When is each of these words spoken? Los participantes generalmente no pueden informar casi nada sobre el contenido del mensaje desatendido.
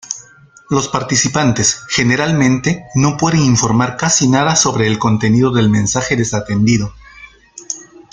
Los 0.71 0.87
participantes 0.87 1.79
generalmente 1.87 2.85
no 2.95 3.17
pueden 3.17 3.41
informar 3.41 3.97
casi 3.97 4.27
nada 4.27 4.55
sobre 4.55 4.87
el 4.87 4.97
contenido 4.97 5.51
del 5.51 5.69
mensaje 5.69 6.15
desatendido. 6.15 6.91